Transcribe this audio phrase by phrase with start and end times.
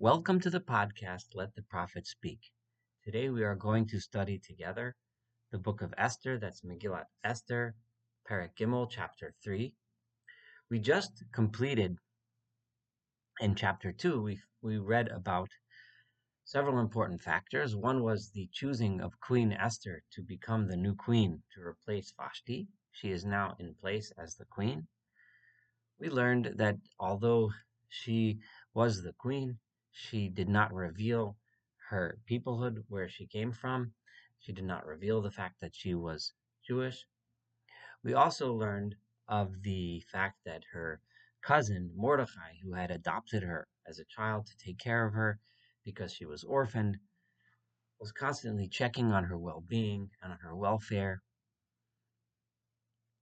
[0.00, 2.40] Welcome to the podcast, Let the Prophet Speak.
[3.04, 4.96] Today we are going to study together
[5.52, 7.76] the book of Esther, that's Megillat Esther,
[8.28, 9.72] Perek Gimel, chapter 3.
[10.68, 11.96] We just completed
[13.40, 15.48] in chapter 2, we, we read about
[16.44, 17.76] several important factors.
[17.76, 22.66] One was the choosing of Queen Esther to become the new queen to replace Vashti.
[22.90, 24.88] She is now in place as the queen.
[26.00, 27.52] We learned that although
[27.88, 28.40] she
[28.74, 29.60] was the queen,
[29.96, 31.36] she did not reveal
[31.88, 33.94] her peoplehood, where she came from.
[34.40, 36.32] She did not reveal the fact that she was
[36.66, 37.06] Jewish.
[38.02, 38.96] We also learned
[39.28, 41.00] of the fact that her
[41.42, 45.38] cousin, Mordecai, who had adopted her as a child to take care of her
[45.84, 46.98] because she was orphaned,
[48.00, 51.22] was constantly checking on her well being and on her welfare.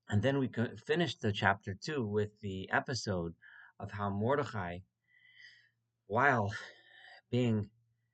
[0.08, 0.48] And then we
[0.86, 3.34] finished the chapter two with the episode
[3.78, 4.78] of how Mordecai
[6.12, 6.52] while
[7.30, 7.70] being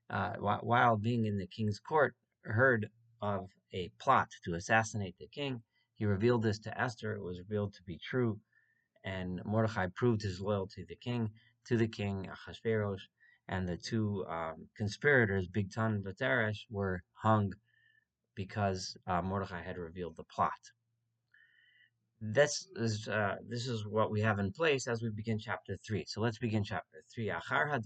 [0.09, 2.89] uh, while being in the king's court, heard
[3.21, 5.61] of a plot to assassinate the king.
[5.97, 7.15] He revealed this to Esther.
[7.15, 8.39] It was revealed to be true,
[9.05, 11.31] and Mordecai proved his loyalty to the king,
[11.67, 13.03] to the king Achashverosh,
[13.49, 17.53] and the two um, conspirators, Bigtan and Bateresh, were hung
[18.37, 20.63] because uh, Mordecai had revealed the plot
[22.21, 26.05] this is uh, this is what we have in place as we begin chapter three.
[26.07, 27.31] So let's begin chapter three.
[27.31, 27.81] After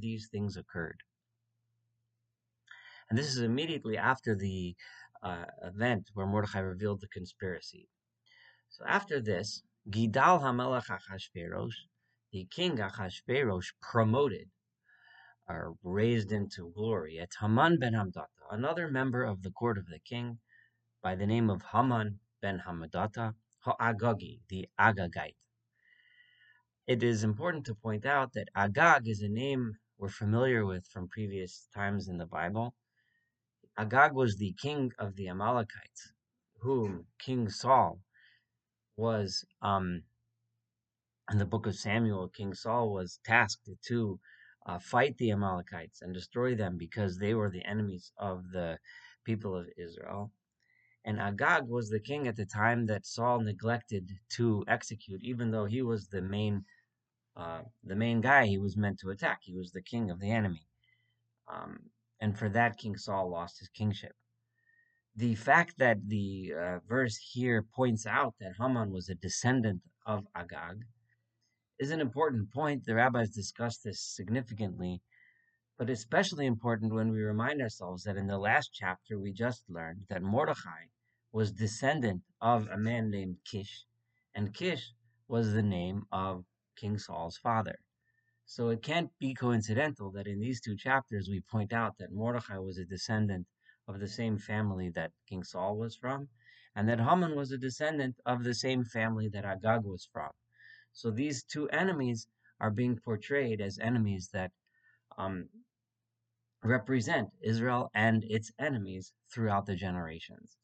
[0.00, 1.02] these things occurred,
[3.08, 4.74] and this is immediately after the
[5.22, 7.88] uh, event where Mordechai revealed the conspiracy.
[8.68, 11.86] So after this, Gidal Hamelach Achashverosh,
[12.32, 14.48] the king Achashverosh, promoted
[15.48, 20.00] or raised into glory at Haman ben Hamdata, another member of the court of the
[20.00, 20.38] king,
[21.02, 23.32] by the name of Haman ben Hamadata
[23.64, 25.36] Ha'agagi, the Agagite.
[26.86, 31.08] It is important to point out that Agag is a name we're familiar with from
[31.08, 32.74] previous times in the Bible.
[33.78, 36.12] Agag was the king of the Amalekites,
[36.60, 38.00] whom King Saul
[38.98, 40.02] was, um,
[41.32, 44.20] in the book of Samuel, King Saul was tasked to
[44.66, 48.78] uh, fight the Amalekites and destroy them because they were the enemies of the
[49.24, 50.30] people of Israel.
[51.04, 55.66] And Agag was the king at the time that Saul neglected to execute, even though
[55.66, 56.64] he was the main,
[57.36, 59.40] uh, the main guy he was meant to attack.
[59.42, 60.66] He was the king of the enemy,
[61.46, 64.14] um, and for that, King Saul lost his kingship.
[65.14, 70.26] The fact that the uh, verse here points out that Haman was a descendant of
[70.34, 70.86] Agag
[71.78, 72.84] is an important point.
[72.84, 75.02] The rabbis discuss this significantly
[75.76, 80.06] but especially important when we remind ourselves that in the last chapter we just learned
[80.08, 80.86] that Mordechai
[81.34, 83.84] was descendant of a man named Kish,
[84.36, 84.92] and Kish
[85.26, 86.44] was the name of
[86.76, 87.74] King Saul's father.
[88.46, 92.58] So it can't be coincidental that in these two chapters we point out that Mordechai
[92.58, 93.48] was a descendant
[93.88, 96.28] of the same family that King Saul was from,
[96.76, 100.30] and that Haman was a descendant of the same family that Agag was from.
[100.92, 102.28] So these two enemies
[102.60, 104.52] are being portrayed as enemies that
[105.18, 105.48] um,
[106.62, 110.58] represent Israel and its enemies throughout the generations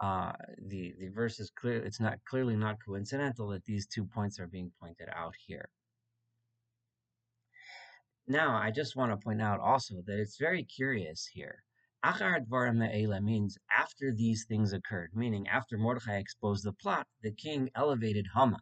[0.00, 0.32] uh,
[0.68, 1.82] the the verse is clear.
[1.82, 5.68] It's not clearly not coincidental that these two points are being pointed out here.
[8.26, 11.64] Now, I just want to point out also that it's very curious here.
[12.04, 17.70] Achar dvarim means after these things occurred, meaning after Mordechai exposed the plot, the king
[17.74, 18.60] elevated Haman.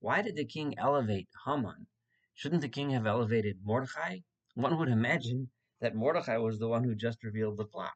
[0.00, 1.86] Why did the king elevate Haman?
[2.34, 4.20] Shouldn't the king have elevated Mordechai?
[4.54, 7.94] One would imagine that Mordechai was the one who just revealed the plot.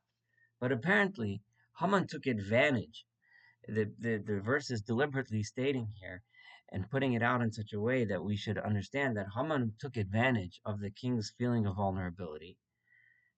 [0.61, 1.43] But apparently,
[1.81, 3.07] Haman took advantage.
[3.69, 6.23] The, the, the verse is deliberately stating here
[6.73, 9.97] and putting it out in such a way that we should understand that Haman took
[9.97, 12.57] advantage of the king's feeling of vulnerability,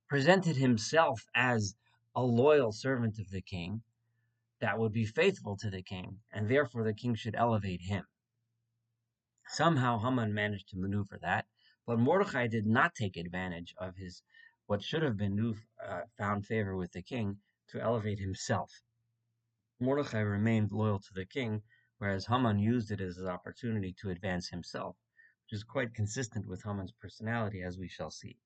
[0.09, 1.77] presented himself as
[2.17, 3.83] a loyal servant of the king
[4.61, 8.05] that would be faithful to the king, and therefore the king should elevate him.
[9.49, 11.47] Somehow Haman managed to maneuver that,
[11.87, 14.23] but Mordecai did not take advantage of his
[14.67, 17.39] what should have been new uh, found favor with the king
[17.71, 18.71] to elevate himself.
[19.79, 21.63] Mordecai remained loyal to the king,
[21.99, 24.97] whereas Haman used it as an opportunity to advance himself,
[25.45, 28.37] which is quite consistent with Haman's personality, as we shall see.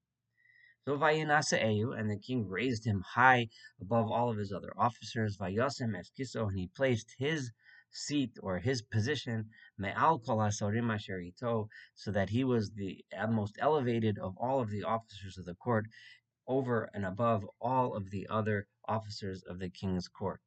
[0.84, 3.48] So Vayinasa'eu, and the king raised him high
[3.80, 7.52] above all of his other officers, Vayasem Eskiso, and he placed his
[7.90, 9.48] seat or his position,
[9.78, 14.82] Me'al Kol Asorim Asherito, so that he was the most elevated of all of the
[14.82, 15.86] officers of the court,
[16.46, 20.40] over and above all of the other officers of the king's court.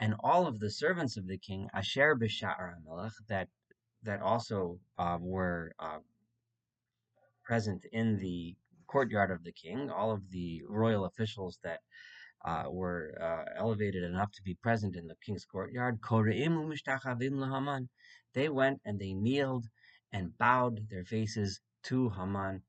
[0.00, 3.48] And all of the servants of the king, Asher B'Sha'ar HaMelech, that
[4.04, 5.98] that also uh, were uh,
[7.44, 8.56] present in the
[8.86, 11.80] courtyard of the king, all of the royal officials that
[12.44, 15.98] uh, were uh, elevated enough to be present in the king's courtyard,
[18.34, 19.66] they went and they kneeled
[20.12, 22.62] and bowed their faces to Haman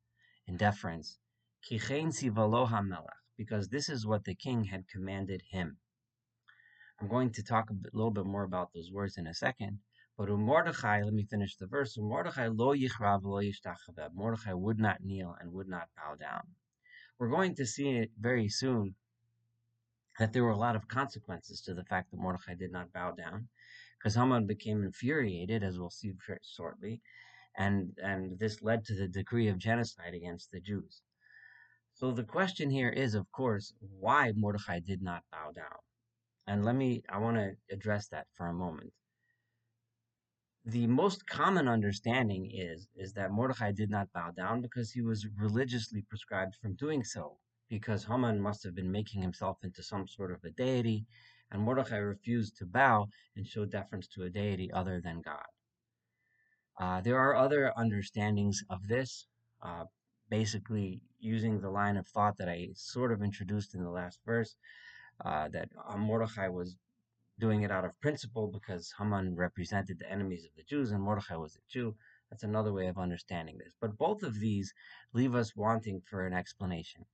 [0.48, 1.19] in deference.
[3.38, 5.78] Because this is what the king had commanded him.
[7.00, 9.80] I'm going to talk a bit, little bit more about those words in a second.
[10.18, 11.98] But Mordechai, let me finish the verse.
[11.98, 13.42] Mordechai lo yichrav lo
[14.14, 16.56] Mordechai would not kneel and would not bow down.
[17.18, 18.96] We're going to see it very soon
[20.18, 23.12] that there were a lot of consequences to the fact that Mordechai did not bow
[23.12, 23.48] down,
[23.98, 26.14] because Haman became infuriated, as we'll see
[26.44, 27.02] shortly,
[27.58, 31.02] and and this led to the decree of genocide against the Jews.
[32.00, 35.80] So the question here is, of course, why Mordechai did not bow down.
[36.48, 38.94] And let me, I want to address that for a moment.
[40.63, 45.28] The most common understanding is, is that Mordechai did not bow down because he was
[45.38, 47.38] religiously prescribed from doing so,
[47.69, 51.06] because Haman must have been making himself into some sort of a deity,
[51.51, 55.50] and Mordechai refused to bow and show deference to a deity other than God.
[56.80, 59.25] Uh, there are other understandings of this,
[59.62, 59.84] uh,
[60.30, 64.56] basically using the line of thought that I sort of introduced in the last verse,
[65.24, 66.78] uh, that uh, Mordechai was
[67.40, 71.36] doing it out of principle because Haman represented the enemies of the Jews and Mordechai
[71.36, 71.96] was a Jew.
[72.30, 73.74] That's another way of understanding this.
[73.81, 74.74] But both of these
[75.14, 77.06] leave us wanting for an explanation.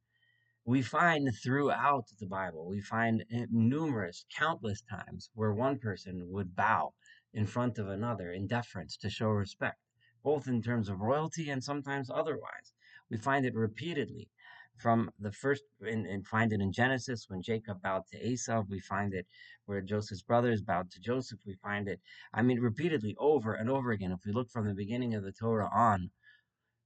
[0.65, 6.93] We find throughout the Bible, we find numerous, countless times where one person would bow
[7.33, 9.79] in front of another in deference to show respect,
[10.23, 12.73] both in terms of royalty and sometimes otherwise.
[13.09, 14.29] We find it repeatedly
[14.77, 18.63] from the first and, find it in Genesis when Jacob bowed to Esau.
[18.67, 19.27] We find it
[19.65, 21.39] where Joseph's brothers bowed to Joseph.
[21.45, 22.01] We find it,
[22.33, 24.11] I mean, repeatedly over and over again.
[24.11, 26.11] If we look from the beginning of the Torah on,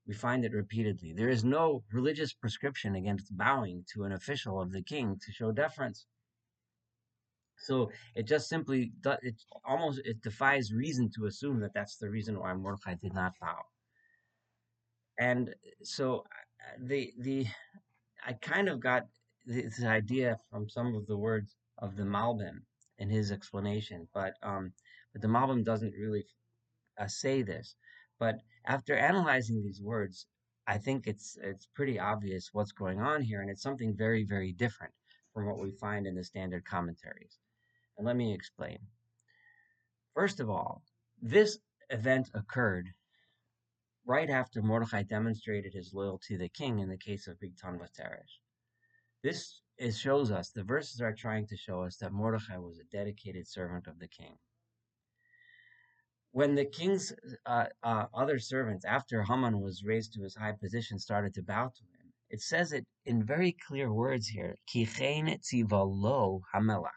[0.06, 1.14] we find it repeatedly.
[1.14, 5.52] There is no religious prescription against bowing to an official of the king to show
[5.52, 6.06] deference.
[7.58, 12.40] So it just simply it almost it defies reason to assume that that's the reason
[12.40, 13.60] why Mordechai did not bow.
[15.20, 16.24] And so
[16.80, 17.46] the the
[18.26, 19.08] I kind of got
[19.46, 22.62] this idea from some of the words of the Malbim
[22.98, 24.72] in his explanation, but um,
[25.12, 26.26] but the Malbim doesn't really
[26.98, 27.76] uh, say this.
[28.18, 28.36] But
[28.66, 30.26] after analyzing these words,
[30.68, 34.54] I think it's it's pretty obvious what's going on here, and it's something very very
[34.54, 34.94] different
[35.34, 37.38] from what we find in the standard commentaries.
[37.98, 38.80] And let me explain.
[40.14, 40.82] First of all,
[41.22, 42.94] this event occurred
[44.10, 48.40] right after Mordechai demonstrated his loyalty to the king in the case of Bigtan Vateresh.
[49.24, 52.96] This is, shows us, the verses are trying to show us that Mordechai was a
[52.98, 54.36] dedicated servant of the king.
[56.32, 57.14] When the king's
[57.46, 61.68] uh, uh, other servants, after Haman was raised to his high position, started to bow
[61.68, 66.90] to him, it says it in very clear words here, tzivalo hamelach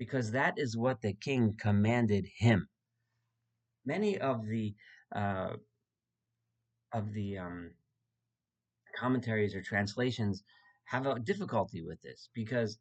[0.00, 2.66] because that is what the king commanded him.
[3.84, 4.74] Many of the
[5.14, 5.56] uh,
[6.92, 7.70] of the um,
[8.96, 10.42] commentaries or translations
[10.84, 12.78] have a difficulty with this because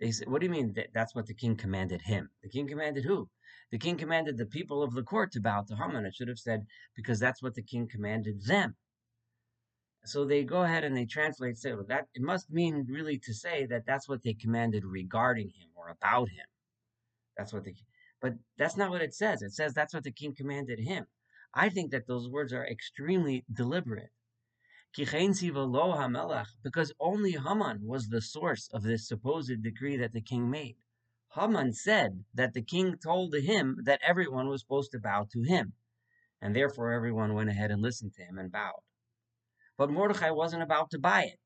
[0.00, 2.30] they say, "What do you mean that that's what the king commanded him?
[2.42, 3.28] The king commanded who?
[3.70, 6.06] The king commanded the people of the court to bow to Haman.
[6.06, 6.66] It should have said
[6.96, 8.76] because that's what the king commanded them."
[10.06, 13.32] So they go ahead and they translate say, well, that it must mean really to
[13.32, 16.46] say that that's what they commanded regarding him or about him.
[17.38, 17.74] That's what the
[18.20, 19.42] but that's not what it says.
[19.42, 21.06] It says that's what the king commanded him.
[21.54, 24.10] I think that those words are extremely deliberate.
[24.96, 30.76] Because only Haman was the source of this supposed decree that the king made.
[31.34, 35.74] Haman said that the king told him that everyone was supposed to bow to him,
[36.40, 38.82] and therefore everyone went ahead and listened to him and bowed.
[39.76, 41.40] But Mordechai wasn't about to buy it.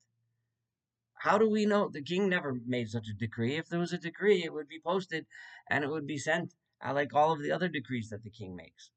[1.21, 1.88] How do we know?
[1.88, 3.57] The king never made such a decree.
[3.57, 5.27] If there was a decree, it would be posted
[5.69, 8.55] and it would be sent uh, like all of the other decrees that the king
[8.55, 8.91] makes.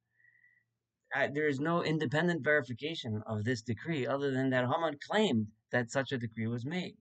[1.13, 6.11] There is no independent verification of this decree other than that Haman claimed that such
[6.11, 6.95] a decree was made.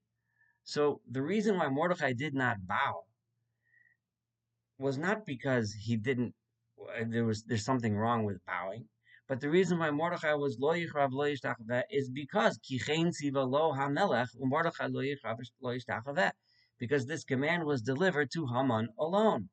[0.65, 3.05] So the reason why Mordecai did not bow
[4.79, 6.35] was not because he didn't
[6.81, 8.89] uh, there was there's something wrong with bowing.
[9.29, 13.73] But the reason why Mordechai was lo yichrav lo yishtachaveh is because kichein siva lo
[13.73, 16.31] hamelech Mordechai lo yichrav lo
[16.81, 19.51] because this command was delivered to Haman alone,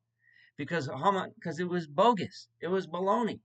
[0.56, 3.40] because Haman because it was bogus, it was baloney.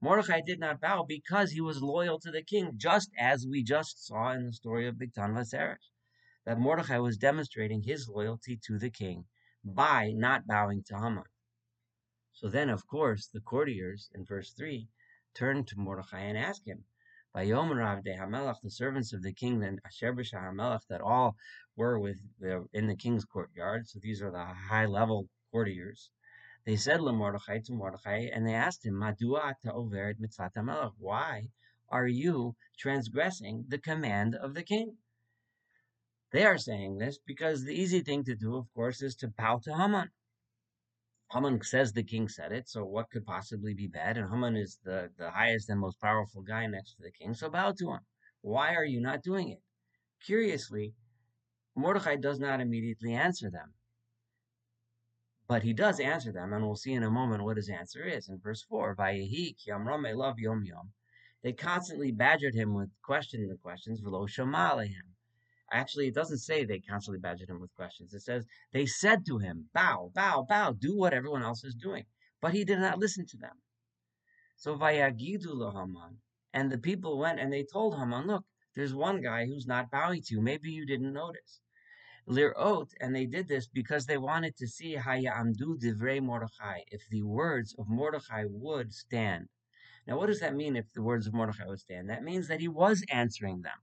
[0.00, 4.04] Mordechai did not bow because he was loyal to the king, just as we just
[4.06, 5.90] saw in the story of Bigtan Vaseresh,
[6.44, 9.26] that Mordechai was demonstrating his loyalty to the king
[9.64, 11.24] by not bowing to Haman.
[12.32, 14.88] So then, of course, the courtiers in verse 3
[15.34, 16.84] turned to Mordechai and asked him,
[17.34, 21.36] Vayomer de Hamelach, the servants of the king, and Asher Hamelach, that all
[21.76, 23.88] were with the, in the king's courtyard.
[23.88, 26.10] So these are the high level courtiers.
[26.64, 31.50] They said Mordechai to Mordechai, and they asked him, Madua overet mitzvat why
[31.90, 34.96] are you transgressing the command of the king?
[36.30, 39.58] They are saying this because the easy thing to do, of course, is to bow
[39.64, 40.10] to Haman.
[41.30, 44.16] Haman says the king said it, so what could possibly be bad?
[44.16, 47.50] And Haman is the, the highest and most powerful guy next to the king, so
[47.50, 48.00] bow to him.
[48.40, 49.62] Why are you not doing it?
[50.24, 50.94] Curiously,
[51.76, 53.74] Mordecai does not immediately answer them.
[55.46, 58.28] But he does answer them, and we'll see in a moment what his answer is.
[58.28, 60.92] In verse 4, Vayehi yom yom.
[61.42, 64.00] They constantly badgered him with questions and questions,
[65.70, 68.14] Actually, it doesn't say they constantly badgered him with questions.
[68.14, 72.06] It says they said to him, bow, bow, bow, do what everyone else is doing.
[72.40, 73.60] But he did not listen to them.
[74.56, 76.20] So Vayagidu Haman,
[76.54, 80.22] and the people went and they told Haman, look, there's one guy who's not bowing
[80.22, 80.40] to you.
[80.40, 81.60] Maybe you didn't notice.
[82.26, 87.22] Lirot, and they did this because they wanted to see Hayamdu Divrei Mordechai, if the
[87.22, 89.48] words of Mordechai would stand.
[90.06, 92.08] Now, what does that mean if the words of Mordechai would stand?
[92.08, 93.78] That means that he was answering them.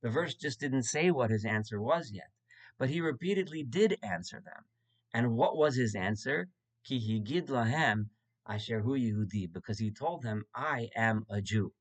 [0.00, 2.30] The verse just didn't say what his answer was yet,
[2.78, 4.64] but he repeatedly did answer them.
[5.12, 6.48] And what was his answer?
[6.84, 8.08] Ki higid lahem
[8.46, 11.72] asher hu Yehudi, because he told them, I am a Jew.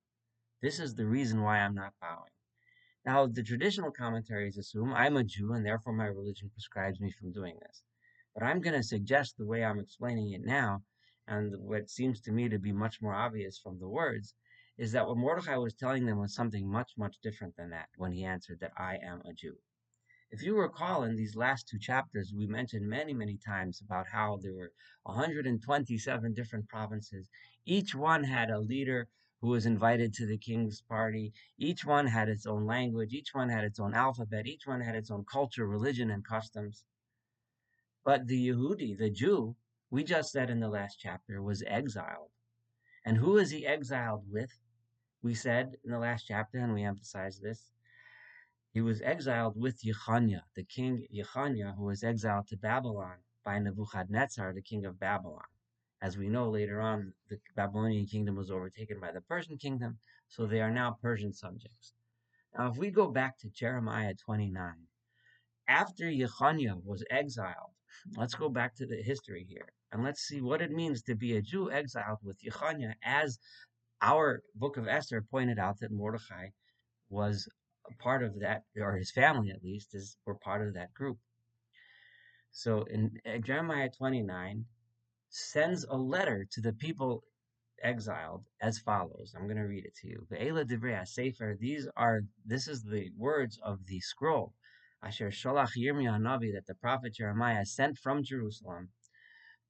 [0.62, 2.33] This is the reason why I'm not bowing.
[3.06, 7.34] Now, the traditional commentaries assume I'm a Jew and therefore my religion prescribes me from
[7.34, 7.84] doing this.
[8.34, 10.84] But I'm going to suggest the way I'm explaining it now,
[11.28, 14.36] and what seems to me to be much more obvious from the words,
[14.78, 18.14] is that what Mordecai was telling them was something much, much different than that when
[18.14, 19.58] he answered that I am a Jew.
[20.32, 24.38] If you recall, in these last two chapters, we mentioned many, many times about how
[24.42, 24.72] there were
[25.04, 27.30] 127 different provinces.
[27.66, 29.10] Each one had a leader
[29.44, 31.34] who was invited to the king's party.
[31.58, 33.12] Each one had its own language.
[33.12, 34.48] Each one had its own alphabet.
[34.48, 36.86] Each one had its own culture, religion, and customs.
[38.06, 39.58] But the Yehudi, the Jew,
[39.92, 42.30] we just said in the last chapter, was exiled.
[43.06, 44.50] And who is he exiled with?
[45.22, 47.74] We said in the last chapter, and we emphasize this,
[48.72, 54.54] he was exiled with Yechaniah, the king Yechaniah, who was exiled to Babylon by Nebuchadnezzar,
[54.54, 55.44] the king of Babylon.
[56.04, 60.46] As we know later on, the Babylonian kingdom was overtaken by the Persian kingdom, so
[60.46, 61.94] they are now Persian subjects.
[62.58, 64.74] Now, if we go back to Jeremiah 29,
[65.70, 67.72] after Yechaniah was exiled,
[68.18, 71.38] let's go back to the history here and let's see what it means to be
[71.38, 73.40] a Jew exiled with Yechaniah as
[74.02, 76.48] our book of Esther pointed out that Mordecai
[77.10, 77.48] was
[78.00, 81.20] part of that, or his family at least, is were part of that group.
[82.52, 84.66] So in Jeremiah 29,
[85.34, 87.24] sends a letter to the people
[87.82, 89.34] exiled as follows.
[89.36, 90.28] I'm going to read it to you.
[90.32, 91.58] Ve'ela divrei sefer.
[91.60, 94.54] These are this is the words of the scroll.
[95.04, 98.90] Asher sholach Yirmiyah Navi that the prophet Jeremiah sent from Jerusalem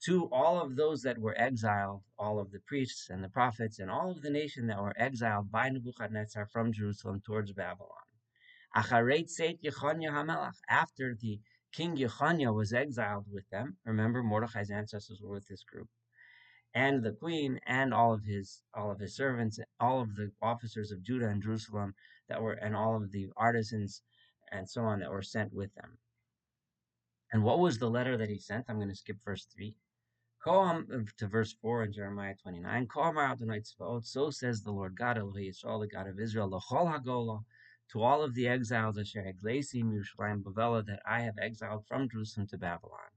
[0.05, 3.89] to all of those that were exiled, all of the priests and the prophets, and
[3.89, 7.89] all of the nation that were exiled by Nebuchadnezzar from Jerusalem towards Babylon.
[8.75, 9.05] After
[11.15, 11.39] the
[11.73, 15.89] king Yechaniah was exiled with them, remember Mordechai's ancestors were with this group,
[16.73, 20.91] and the queen and all of his all of his servants, all of the officers
[20.91, 21.95] of Judah and Jerusalem
[22.29, 24.01] that were, and all of the artisans
[24.51, 25.97] and so on that were sent with them.
[27.31, 28.65] And what was the letter that he sent?
[28.69, 29.75] I'm going to skip verse 3.
[30.43, 32.87] Call uh, to verse 4 in Jeremiah 29.
[32.87, 36.93] Call Adonai Tzvaot, so says the Lord God, Elohim Yisrael, the God of Israel, L'chol
[36.93, 37.43] HaGolah,
[37.93, 42.47] to all of the exiles Asher Heglesim Yerushalayim Bavela that I have exiled from Jerusalem
[42.47, 43.11] to Babylon.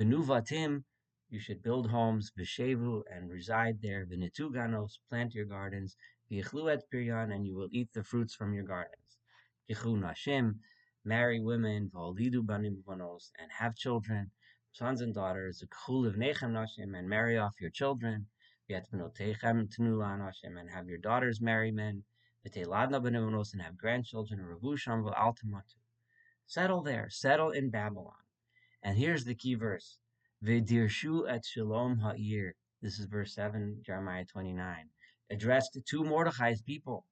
[0.00, 0.84] Benuvatim,
[1.28, 4.06] you should build homes, Veshevu, and reside there.
[4.06, 5.96] Venituganos, plant your gardens.
[6.30, 9.18] V'yichlu et piryan, and you will eat the fruits from your gardens.
[9.68, 10.60] Yichlu nashim,
[11.04, 14.30] marry women, v'olidu banim and have children
[14.70, 15.70] sons and daughters, of
[16.14, 18.26] nechem nashim, and marry off your children,
[18.70, 22.04] v'yatbenotechem tenula nashim, and have your daughters marry men,
[22.56, 24.58] and have grandchildren.
[26.46, 28.12] Settle there, settle in Babylon.
[28.82, 29.98] And here's the key verse.
[30.44, 32.54] V'dirshu et shalom ha'ir.
[32.80, 34.88] This is verse 7, Jeremiah 29.
[35.30, 37.04] Addressed to Mordechai's people.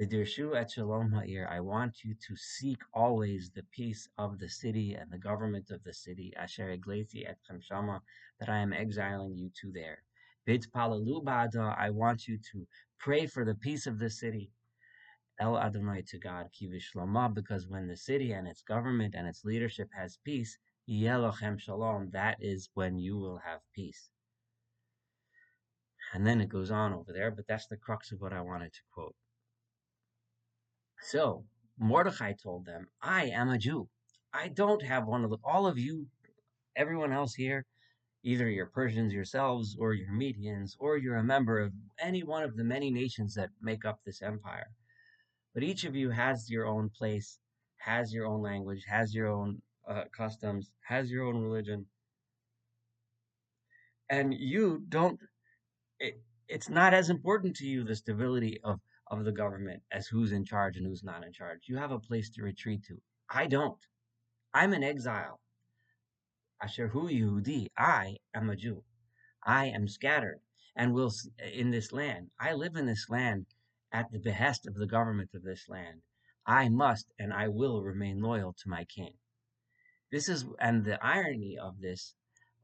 [0.00, 1.48] V'dirshu et shalom ha'ir.
[1.50, 5.82] I want you to seek always the peace of the city and the government of
[5.82, 6.32] the city.
[6.36, 8.02] Asher egleti et shama,
[8.38, 10.04] that I am exiling you to there.
[10.44, 11.76] Bit palalu ba'ada.
[11.78, 12.66] I want you to
[12.98, 14.50] pray for the peace of the city.
[15.40, 19.88] El Adonai to God, kivishlama, because when the city and its government and its leadership
[19.96, 20.58] has peace,
[20.88, 24.10] yelochem shalom, that is when you will have peace.
[26.12, 28.72] And then it goes on over there, but that's the crux of what I wanted
[28.72, 29.14] to quote.
[31.00, 31.44] So
[31.78, 33.88] Mordechai told them, I am a Jew.
[34.32, 36.06] I don't have one of the, all of you,
[36.76, 37.64] everyone else here,
[38.22, 42.56] either you're Persians yourselves or you're Medians or you're a member of any one of
[42.56, 44.68] the many nations that make up this empire.
[45.54, 47.38] But each of you has your own place,
[47.78, 51.86] has your own language, has your own uh, customs, has your own religion.
[54.08, 55.18] And you don't,
[55.98, 60.32] it, it's not as important to you the stability of, of the government as who's
[60.32, 61.60] in charge and who's not in charge.
[61.66, 62.96] You have a place to retreat to.
[63.28, 63.78] I don't.
[64.54, 65.40] I'm an exile.
[66.64, 67.72] Asher hu Yehudi.
[67.76, 68.84] I am a Jew.
[69.42, 70.42] I am scattered
[70.76, 71.12] and will
[71.52, 72.30] in this land.
[72.38, 73.46] I live in this land
[73.90, 76.02] at the behest of the government of this land.
[76.46, 79.18] I must and I will remain loyal to my king.
[80.12, 82.14] This is and the irony of this,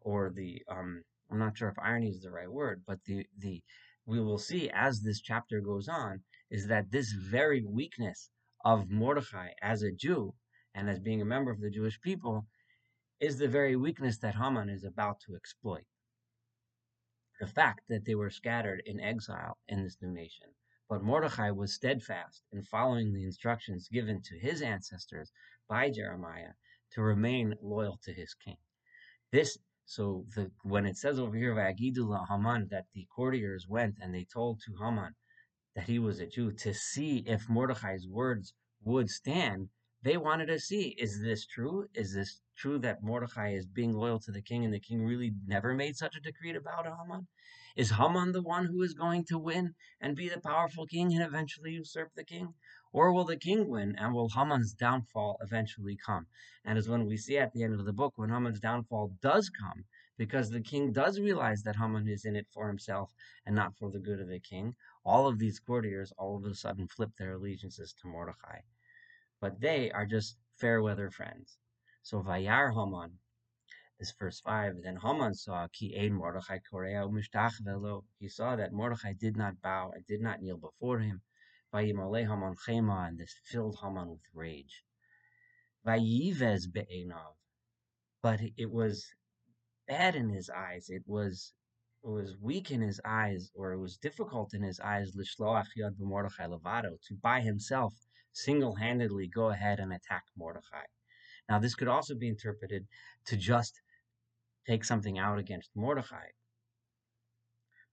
[0.01, 3.65] or the um, I'm not sure if irony is the right word, but the the
[4.07, 8.31] we will see as this chapter goes on is that this very weakness
[8.65, 10.35] of Mordecai as a Jew
[10.73, 12.47] and as being a member of the Jewish people
[13.21, 15.85] is the very weakness that Haman is about to exploit.
[17.41, 20.49] The fact that they were scattered in exile in this new nation.
[20.89, 25.31] But Mordecai was steadfast in following the instructions given to his ancestors
[25.69, 26.53] by Jeremiah
[26.93, 28.57] to remain loyal to his king.
[29.31, 34.15] This so the when it says over here Vagidula Haman that the courtiers went and
[34.15, 35.15] they told to Haman
[35.75, 39.69] that he was a Jew to see if Mordecai's words would stand,
[40.03, 41.89] they wanted to see is this true?
[41.93, 45.35] Is this true that Mordecai is being loyal to the king and the king really
[45.45, 47.27] never made such a decree about Haman?
[47.75, 51.23] Is Haman the one who is going to win and be the powerful king and
[51.23, 52.55] eventually usurp the king?
[52.93, 56.29] Or will the king win and will Haman's downfall eventually come?
[56.65, 59.51] And as when we see at the end of the book, when Haman's downfall does
[59.51, 59.85] come,
[60.17, 63.13] because the king does realize that Haman is in it for himself
[63.45, 66.55] and not for the good of the king, all of these courtiers all of a
[66.55, 68.61] sudden flip their allegiances to Mordecai
[69.41, 71.59] but they are just fair weather friends.
[72.03, 73.19] So Vayar Haman,
[73.99, 78.05] this verse 5, then Haman saw Ki Ein Mordechai Korea velo.
[78.19, 81.23] He saw that Mordechai did not bow and did not kneel before him.
[81.73, 84.85] Vayimale Haman Chema, and this filled Haman with rage.
[85.87, 87.37] Vayivez Be'enav.
[88.23, 89.15] But it was
[89.87, 90.89] bad in his eyes.
[90.89, 91.53] It was
[92.03, 95.99] it was weak in his eyes, or it was difficult in his eyes, Lishloach Yad
[95.99, 100.85] Mordechai Levado, to by himself single handedly go ahead and attack Mordecai.
[101.49, 102.87] Now, this could also be interpreted
[103.27, 103.81] to just
[104.67, 106.27] take something out against Mordecai.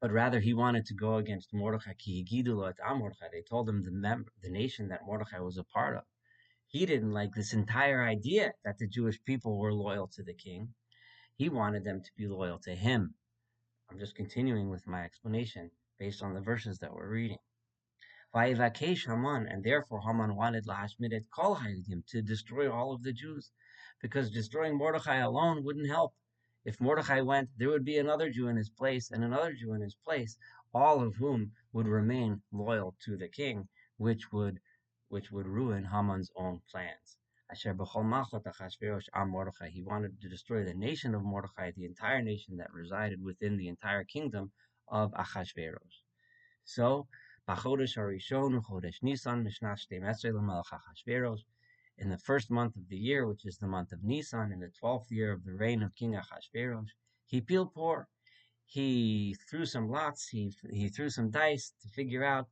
[0.01, 1.93] But rather, he wanted to go against Mordecai.
[1.97, 6.03] They told him the, mem- the nation that Mordecai was a part of.
[6.67, 10.73] He didn't like this entire idea that the Jewish people were loyal to the king.
[11.37, 13.15] He wanted them to be loyal to him.
[13.89, 17.39] I'm just continuing with my explanation based on the verses that we're reading.
[18.35, 23.49] Vayivakesh Haman, and therefore Haman wanted Lahashmid Kol Hayedim to destroy all of the Jews,
[24.01, 26.13] because destroying Mordechai alone wouldn't help.
[26.65, 29.79] If Mordechai went, there would be another Jew in his place and another Jew in
[29.79, 30.37] his place,
[30.73, 34.59] all of whom would remain loyal to the king, which would
[35.07, 37.17] which would ruin Haman's own plans.
[37.53, 37.69] He
[39.81, 44.03] wanted to destroy the nation of Mordechai, the entire nation that resided within the entire
[44.03, 44.51] kingdom
[44.89, 46.01] of Achashverosh.
[46.65, 47.07] So
[47.47, 51.43] Bachodesh Chodesh Nisan, Achashverosh.
[51.97, 54.69] In the first month of the year, which is the month of Nisan, in the
[54.69, 56.89] twelfth year of the reign of King Achashverosh,
[57.27, 58.07] he peeled pur.
[58.65, 62.49] He threw some lots, he, he threw some dice to figure out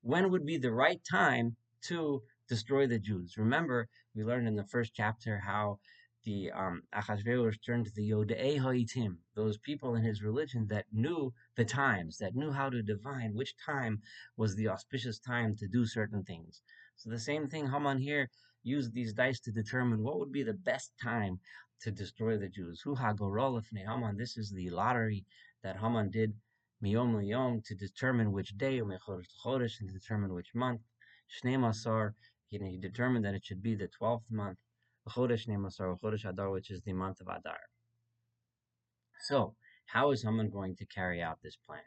[0.00, 1.56] when would be the right time
[1.88, 3.36] to destroy the Jews.
[3.36, 5.80] Remember, we learned in the first chapter how
[6.26, 11.32] the um, Achashverosh turned to the Yodei Ha'itim, those people in his religion that knew
[11.56, 14.02] the times, that knew how to divine which time
[14.36, 16.60] was the auspicious time to do certain things.
[16.96, 18.28] So the same thing Haman here
[18.64, 21.38] used these dice to determine what would be the best time
[21.82, 22.80] to destroy the Jews.
[22.80, 24.16] Hu Hagorol Haman.
[24.16, 25.24] This is the lottery
[25.62, 26.34] that Haman did
[26.82, 30.80] miyom liyom to determine which day, umechodesh chodesh, and to determine which month.
[31.30, 32.14] Shnei Masar,
[32.48, 34.58] he determined that it should be the twelfth month.
[35.08, 37.60] Chodesh Nemasar, Chodesh Adar, which is the month of Adar.
[39.20, 41.84] So, how is Haman going to carry out this plan?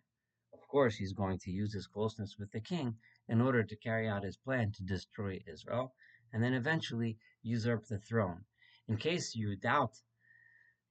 [0.54, 4.08] Of course, he's going to use his closeness with the king in order to carry
[4.08, 5.94] out his plan to destroy Israel
[6.32, 8.46] and then eventually usurp the throne.
[8.88, 10.02] In case you doubt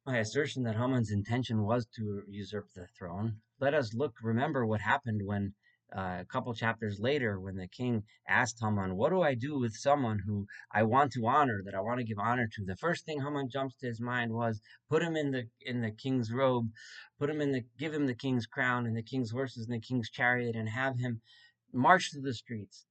[0.07, 4.81] my assertion that Haman's intention was to usurp the throne, let us look, remember what
[4.81, 5.55] happened when
[5.97, 9.75] uh, a couple chapters later, when the king asked Haman, "What do I do with
[9.75, 13.07] someone who I want to honor, that I want to give honor to?" The first
[13.07, 16.71] thing Haman jumps to his mind was, "Put him in the in the king's robe,
[17.19, 19.81] put him in the give him the king's crown and the king's horses and the
[19.81, 21.23] king's chariot, and have him
[21.73, 22.87] march through the streets."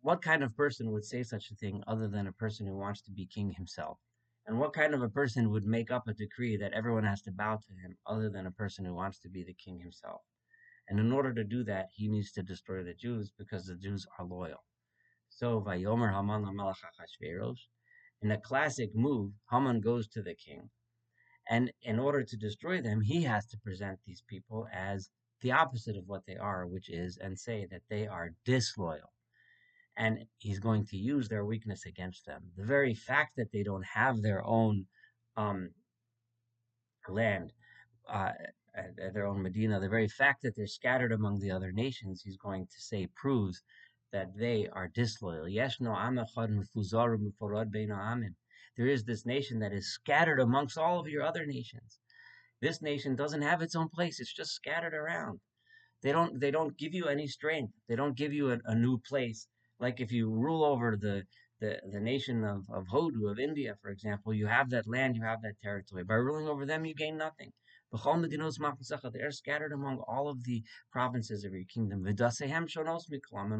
[0.00, 3.02] What kind of person would say such a thing other than a person who wants
[3.02, 3.98] to be king himself?
[4.46, 7.32] And what kind of a person would make up a decree that everyone has to
[7.32, 10.22] bow to him other than a person who wants to be the king himself?
[10.88, 14.06] And in order to do that, he needs to destroy the Jews because the Jews
[14.18, 14.64] are loyal.
[15.28, 17.66] So Vayomer Haman Lamelech Achashverosh.
[18.22, 20.70] In a classic move, Haman goes to the king.
[21.48, 25.96] And in order to destroy them, he has to present these people as the opposite
[25.96, 29.12] of what they are, which is, and say that they are disloyal.
[29.96, 32.50] And he's going to use their weakness against them.
[32.56, 34.86] The very fact that they don't have their own
[35.36, 35.70] um,
[37.08, 37.52] land,
[38.08, 38.32] uh,
[39.14, 42.66] their own Medina, the very fact that they're scattered among the other nations, he's going
[42.66, 43.62] to say proves
[44.12, 45.44] that they are disloyal.
[48.76, 51.98] There is this nation that is scattered amongst all of your other nations.
[52.60, 54.20] This nation doesn't have its own place.
[54.20, 55.40] It's just scattered around.
[56.02, 57.74] They don't they don't give you any strength.
[57.88, 59.48] They don't give you a, a new place.
[59.80, 61.24] Like if you rule over the
[61.60, 65.22] the, the nation of, of Hodu, of India, for example, you have that land, you
[65.22, 66.04] have that territory.
[66.04, 67.52] By ruling over them, you gain nothing.
[67.90, 72.06] They are scattered among all of the provinces of your kingdom.
[72.06, 72.18] And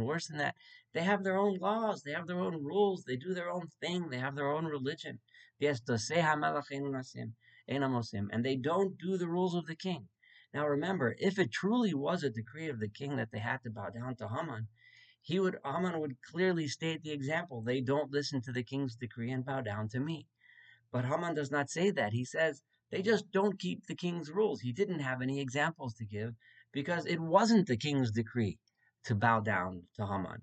[0.06, 0.54] worse than that,
[0.92, 4.10] they have their own laws, they have their own rules, they do their own thing,
[4.10, 5.20] they have their own religion.
[5.60, 5.78] And
[8.44, 10.08] they don't do the rules of the king.
[10.52, 13.70] Now remember, if it truly was a decree of the king that they had to
[13.70, 14.68] bow down to Haman,
[15.22, 17.62] he would Haman would clearly state the example.
[17.62, 20.26] They don't listen to the king's decree and bow down to me.
[20.90, 22.12] But Haman does not say that.
[22.12, 24.60] He says, they just don't keep the king's rules.
[24.60, 26.34] He didn't have any examples to give
[26.72, 28.58] because it wasn't the king's decree
[29.04, 30.42] to bow down to Haman,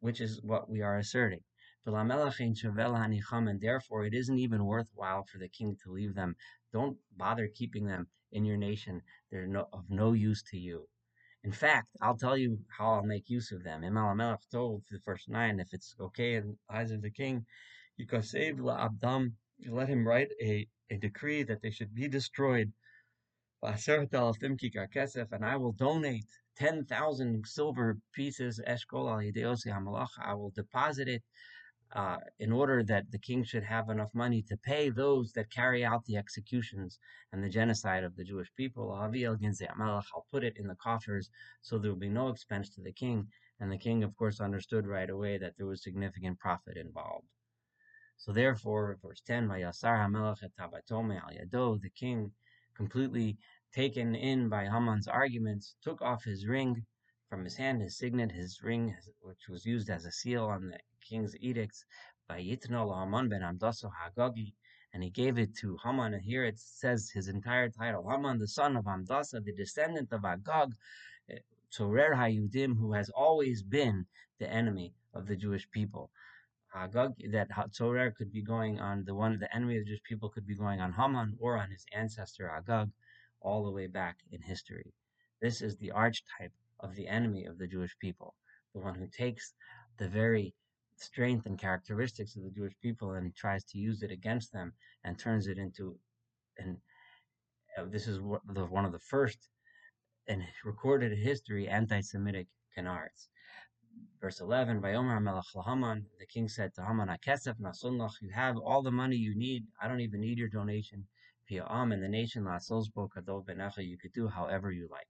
[0.00, 1.40] which is what we are asserting.
[1.86, 6.36] And therefore, it isn't even worthwhile for the king to leave them.
[6.72, 9.00] Don't bother keeping them in your nation.
[9.30, 10.86] They're no, of no use to you.
[11.44, 13.84] In fact, I'll tell you how I'll make use of them.
[13.84, 17.46] Imam told the first nine, if it's okay in the eyes of the king,
[17.96, 22.08] you can save La Abdam, let him write a a decree that they should be
[22.08, 22.72] destroyed.
[23.62, 31.22] And I will donate 10,000 silver pieces, I will deposit it
[31.92, 35.84] uh, in order that the king should have enough money to pay those that carry
[35.84, 36.98] out the executions
[37.32, 38.92] and the genocide of the Jewish people.
[38.92, 41.30] I'll put it in the coffers
[41.62, 43.28] so there will be no expense to the king.
[43.60, 47.26] And the king, of course, understood right away that there was significant profit involved.
[48.20, 52.32] So therefore, verse 10, Vayasar HaMelech et Tabatome al Yado, the king,
[52.74, 53.38] completely
[53.72, 56.84] taken in by Haman's arguments, took off his ring
[57.28, 60.80] from his hand, his signet, his ring, which was used as a seal on the
[61.00, 61.84] king's edicts,
[62.26, 64.52] by Yitno Haman ben Amdaso Hagagi,
[64.92, 66.14] and he gave it to Haman.
[66.14, 70.24] And here it says his entire title Haman, the son of Amdasa, the descendant of
[70.24, 70.74] Agag,
[71.30, 71.38] eh,
[71.70, 74.06] Tzorer Hayudim, who has always been
[74.40, 76.10] the enemy of the Jewish people.
[76.74, 80.28] Agag, that Tzorer could be going on the one, the enemy of the Jewish people
[80.28, 82.90] could be going on Haman or on his ancestor Agag,
[83.40, 84.92] all the way back in history.
[85.40, 88.34] This is the archetype of the enemy of the Jewish people,
[88.74, 89.54] the one who takes
[89.98, 90.54] the very
[90.96, 94.72] strength and characteristics of the Jewish people and tries to use it against them
[95.04, 95.96] and turns it into,
[96.58, 96.76] and
[97.76, 99.38] uh, this is one of the first
[100.26, 103.28] in recorded history anti-Semitic canards.
[104.20, 107.08] Verse 11, Vayomer Melech Haman, the king said to Haman,
[108.20, 109.66] you have all the money you need.
[109.80, 111.06] I don't even need your donation.
[111.50, 112.46] Pia'am and the nation,
[113.78, 115.08] you could do however you like.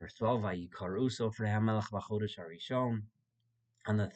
[0.00, 3.02] Verse 12, Vayikaru Sofrei HaMelech Bachodesh Arishon,
[3.86, 4.10] on the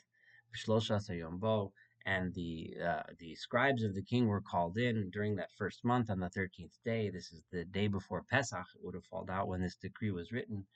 [2.07, 6.09] and the uh, the scribes of the king were called in during that first month
[6.09, 7.11] on the 13th day.
[7.11, 8.65] This is the day before Pesach.
[8.75, 10.67] It would have fallen out when this decree was written.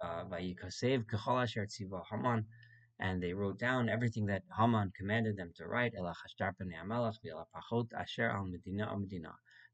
[0.00, 0.24] Uh,
[2.98, 5.92] and they wrote down everything that Haman commanded them to write,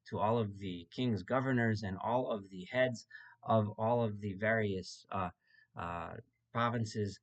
[0.09, 3.07] to all of the king's governors and all of the heads
[3.45, 5.31] of all of the various uh,
[5.79, 6.15] uh,
[6.53, 7.19] provinces,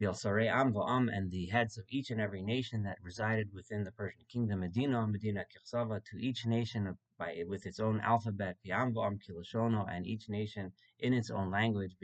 [0.00, 5.06] and the heads of each and every nation that resided within the Persian kingdom, Medina,
[5.06, 10.28] Medina Kirsava, to each nation by with its own alphabet, Va'am Va'am Kiloshono, and each
[10.28, 11.96] nation in its own language,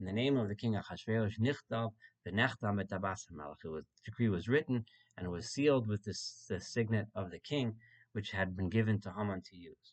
[0.00, 1.92] in the name of the king Achashverosh, Nichtav,
[2.24, 4.86] the Nechtam et The decree was written
[5.18, 7.78] and was sealed with this, the signet of the king,
[8.12, 9.92] which had been given to Haman to use.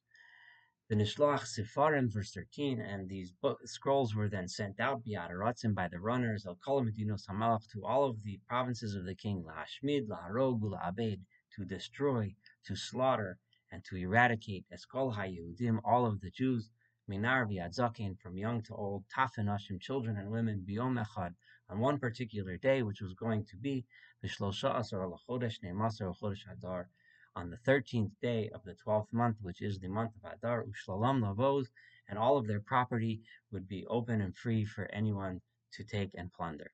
[0.87, 5.87] The Nishloach Sifarim, verse 13, and these book, scrolls were then sent out Bi'adaratzim by
[5.87, 10.07] the runners of Kol Medinos Hamalach to all of the provinces of the king, La'ashmid,
[10.07, 11.21] La'arog, La'abed,
[11.55, 13.39] to destroy, to slaughter,
[13.71, 16.69] and to eradicate Eskol HaYehudim, all of the Jews,
[17.07, 21.33] Minar V'adzakin, from young to old, Tafenashim, children and women, Biyom Echad,
[21.67, 23.87] on one particular day, which was going to be
[24.23, 26.91] Vishlosha Asar Chodesh Ne'masar Chodesh Adar,
[27.35, 31.21] on the thirteenth day of the twelfth month, which is the month of Adar, Ushlalam
[31.21, 31.67] Lavos,
[32.07, 33.21] and all of their property
[33.51, 35.41] would be open and free for anyone
[35.73, 36.71] to take and plunder.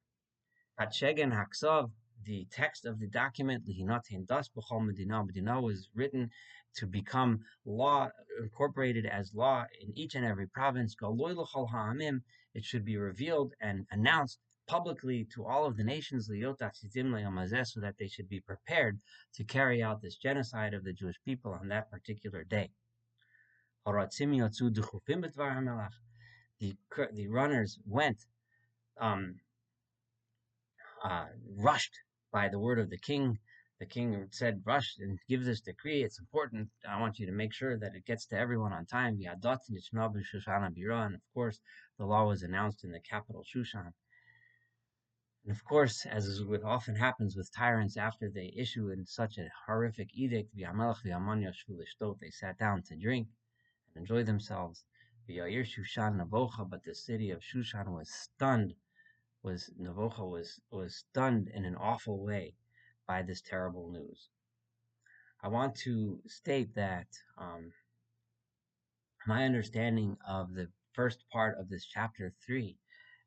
[0.80, 1.92] Hatshegen Haksav,
[2.24, 6.30] the text of the document, Lihinatin Das B'chol Medina, Medina was written
[6.76, 10.96] to become law, incorporated as law in each and every province.
[12.54, 14.40] It should be revealed and announced
[14.72, 16.34] publicly to all of the nations so
[17.82, 19.02] that they should be prepared
[19.34, 22.72] to carry out this genocide of the Jewish people on that particular day.
[23.86, 24.08] The,
[27.14, 28.26] the runners went,
[28.98, 29.42] um,
[31.04, 31.26] uh,
[31.58, 32.00] rushed
[32.32, 33.40] by the word of the king.
[33.82, 36.04] The king said, Rush and give this decree.
[36.04, 36.70] It's important.
[36.88, 39.20] I want you to make sure that it gets to everyone on time.
[39.22, 41.60] And of course,
[41.98, 43.92] the law was announced in the capital, Shushan.
[45.44, 49.40] And of course, as is what often happens with tyrants after they issue in such
[49.40, 53.28] a horrific edict, they sat down to drink
[53.88, 54.86] and enjoy themselves.
[55.28, 58.76] But the city of Shushan was stunned,
[59.42, 62.56] was Navocha was, was stunned in an awful way
[63.08, 64.30] by this terrible news.
[65.42, 67.74] I want to state that um,
[69.26, 72.78] my understanding of the first part of this chapter 3,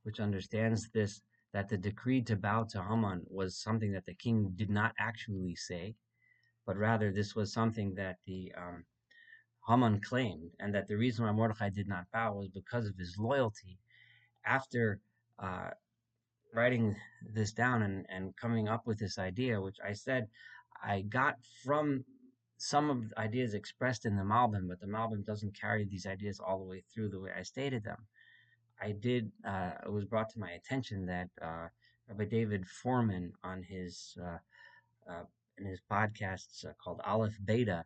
[0.04, 1.20] which understands this
[1.54, 5.54] that the decree to bow to Haman was something that the king did not actually
[5.54, 5.94] say,
[6.66, 8.84] but rather this was something that the um,
[9.68, 13.16] Haman claimed, and that the reason why Mordechai did not bow was because of his
[13.16, 13.78] loyalty.
[14.44, 14.98] After
[15.38, 15.70] uh,
[16.52, 16.96] writing
[17.32, 20.26] this down and, and coming up with this idea, which I said
[20.82, 22.04] I got from
[22.56, 26.40] some of the ideas expressed in the Malbim, but the Malbim doesn't carry these ideas
[26.40, 28.06] all the way through the way I stated them.
[28.84, 31.68] I did, uh, it was brought to my attention that uh,
[32.08, 34.38] Rabbi David Fohrman on his uh,
[35.10, 35.24] uh
[35.56, 37.84] in his podcasts uh, called Aleph Beta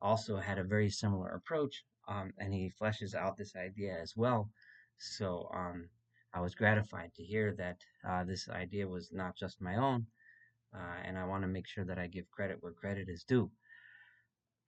[0.00, 4.48] also had a very similar approach, um, and he fleshes out this idea as well.
[4.98, 5.88] So um,
[6.32, 7.78] I was gratified to hear that
[8.26, 10.06] this idea was not just my own,
[11.04, 13.50] and I want to make sure that I give credit where credit is due.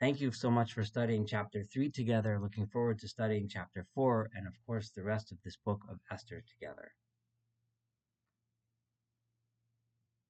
[0.01, 2.41] Thank you so much for studying chapter 3 together.
[2.41, 6.01] Looking forward to studying chapter 4 and, of course, the rest of this book of
[6.11, 6.93] Esther together.